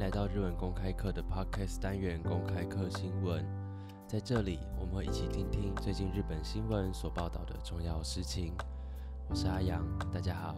[0.00, 3.44] 来到日文公开课的 Podcast 单元公开课新闻，
[4.08, 8.54] 在这里我们会一起听听最近日本新闻所报道的重要事情。
[9.28, 10.56] 我是阿阳，大家好。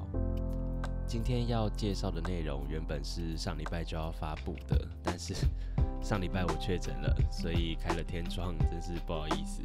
[1.08, 5.34] 今天要介绍的内容原本是上礼拜就要发布的，但是
[6.00, 9.60] 上礼拜我确诊了，所以开了天窗，真是不好意思。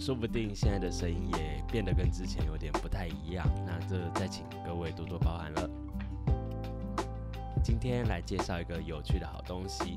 [0.00, 5.68] 说不定现在的声音也变得跟之前有点不太一样，那这再请各位多多包涵了。
[7.64, 9.96] 今天来介绍一个有趣的好东西，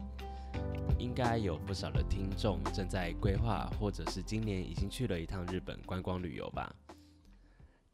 [1.00, 6.72] 应该有不少的听众正在规划，或者是今年已经去了一趟日本观光旅游吧。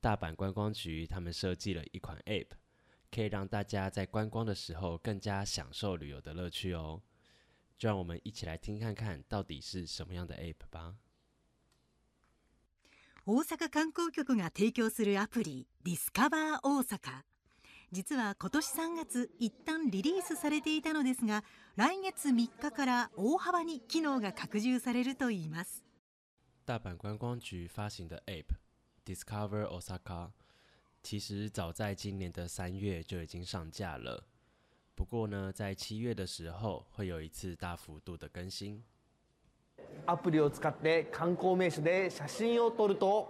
[0.02, 2.48] 大阪观光局他们设计了一款 App，
[3.10, 7.02] 可以让大家在观光的时候更加享受旅游的乐趣哦。
[7.78, 10.98] 就让我们一起来听看看到底是什么样的 App 吧。
[13.24, 17.24] 大阪観光局が提供するアプリ「Discover Osaka」。
[17.92, 21.44] 実は今年3月一旦リリースされていたのですが
[21.76, 25.84] 来月3日から大幅に機能が拡充されるといいます
[26.66, 28.46] 大阪观光局发行的 App
[29.06, 30.28] Discover Osaka
[31.04, 34.24] 其实早在今年的月就已经上架了，
[34.96, 38.80] 不过呢，在月的时候会有一次大幅度的更新。
[40.06, 43.28] アプリを使って観光名所で写真を撮ると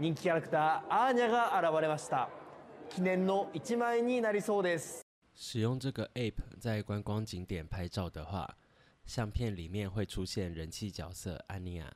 [0.00, 2.43] 人気キャラクターアーニャが現れました。
[2.90, 5.04] 記念の一枚になりそうです。
[5.34, 8.56] 使用这个 app 在观光景点拍照的话，
[9.04, 11.92] 相片里面会出现人气角色安妮亚，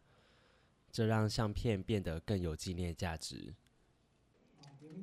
[0.90, 3.54] 这让相片变得更有纪念价值。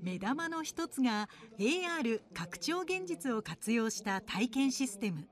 [0.02, 5.26] 目玉の一つが AR 拡張現実を活用した体験システム。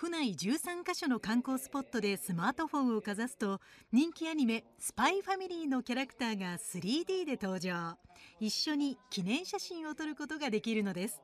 [0.00, 3.60] 府内13カ所の観光スポットでスマートフォンをかざすと
[3.92, 7.98] 人気アニメ「スパイファミリー」のキャラクターが 3D で登場
[8.40, 11.20] 一緒に記念写真を撮ることができるのです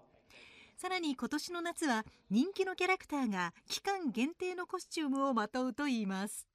[0.76, 6.46] さらに今年の夏は人気のキャラクターが期間限定のコスチュームをまとうといいます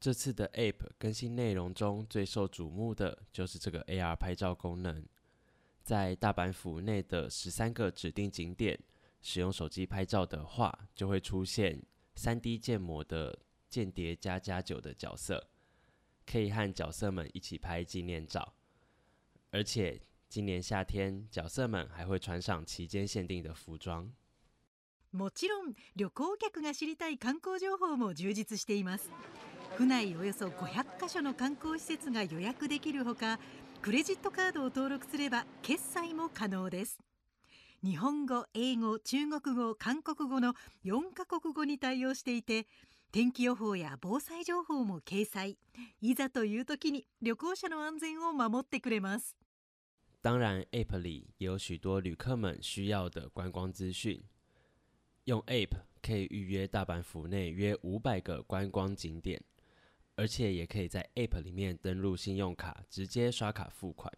[0.00, 5.04] 这次的 App 更新内容中最受瞩目的就是这个 AR 拍照功能
[5.84, 7.28] 在大阪府内的
[7.74, 8.80] 个指定景点
[9.20, 11.80] 使用手机拍照的话，就会出现
[12.14, 13.36] 三 D 建模的
[13.68, 15.48] 间谍加加九的角色，
[16.26, 18.54] 可以和角色们一起拍纪念照。
[19.50, 24.10] 而且今年夏天，角色们还会穿上期间限定的服装。
[25.10, 29.10] もちろん、旅行客が知りたい観光情報も充実しています。
[29.76, 33.38] 府内およそ500カ所の観光施設が予約できるほか、
[33.80, 37.00] クレジットカードを登録すれば決済も可能です。
[37.80, 42.66] 日本語、英語、中国語、韓国語の4カ国語に対応していて、
[43.12, 45.56] 天気予報や防災情報も掲載。
[46.00, 49.36] いざという時に旅行者の安全を守ってくれます。
[50.22, 54.20] 当然，App 里也有许多旅客们需要的观光资讯。
[55.26, 55.70] 用 App
[56.02, 59.40] 可以预约大阪府内约五百个观光景点，
[60.16, 64.12] 而且也可以在 App 里面登录信用卡，直接刷卡付款。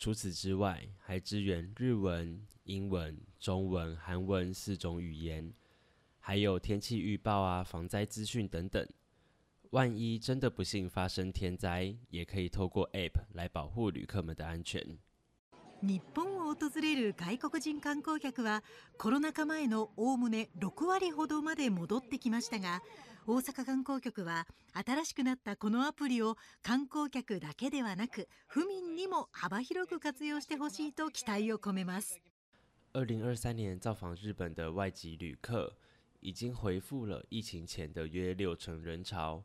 [0.00, 5.52] 除此之外，还支援日文、英文、中文、韩文四种语言，
[6.20, 8.84] 还有天气预报啊、防灾资讯等等。
[9.72, 14.82] 万一真的不幸发生天灾，也可以透过 App 来保护旅客们的安全。
[15.82, 18.62] 日本を訪れる外国人観光客は
[18.98, 22.82] コロナ禍前のおおむね6割ほどまで戻ってきましたが
[23.26, 24.46] 大阪観光局は
[24.86, 32.20] 新しくなったこのアプリを観光客だけではなく府民にも幅広く活用してほしいと期待を込めます。
[32.94, 35.72] 2023年造访日本的外籍旅客
[36.20, 39.42] 已经回复了疫情前的六成人潮。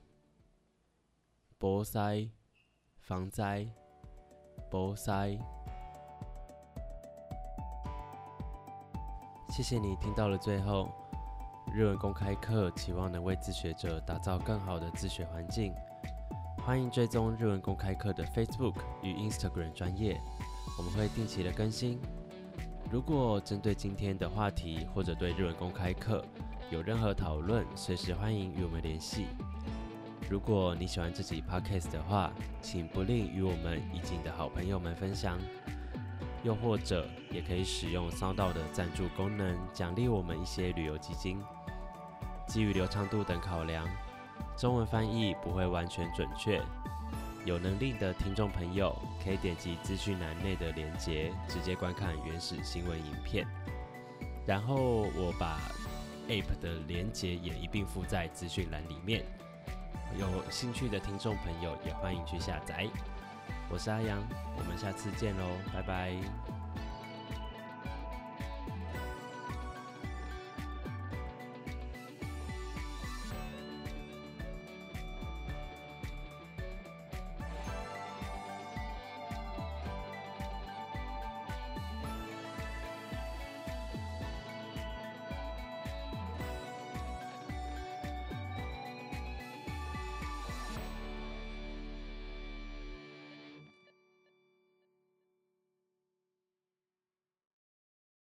[1.57, 2.29] 博塞，
[2.99, 3.67] 防灾，
[4.69, 5.35] 博塞。
[9.49, 11.08] 谢谢你听到了最后。
[11.73, 15.71] 日文公开课期望能为自学者打造更好的自学环境，
[16.65, 20.19] 欢迎追踪日文公开课的 Facebook 与 Instagram 专业，
[20.77, 21.99] 我们会定期的更新。
[22.91, 26.25] 如果针对今天的话题或者对日文公开课
[26.71, 29.27] 有任何讨论，随时欢迎与我们联系。
[30.27, 32.31] 如果你喜欢这集 Podcast 的话，
[32.63, 35.37] 请不吝与我们以及你的好朋友们分享，
[36.43, 41.39] 又或者也可以使用 Sound 的赞助功能，奖励我们一些旅游基金。
[42.49, 43.87] 基于流畅度等考量，
[44.57, 46.59] 中文翻译不会完全准确。
[47.45, 48.93] 有能力的听众朋友
[49.23, 53.45] 可以点击资讯栏内的链接，直接观看原始新闻影片。
[54.47, 54.75] 然后
[55.15, 55.59] 我把
[56.27, 59.23] App 的链接也一并附在资讯栏里面，
[60.19, 62.87] 有兴趣的听众朋友也欢迎去下载。
[63.69, 64.17] 我是阿阳，
[64.57, 66.58] 我们下次见喽，拜拜。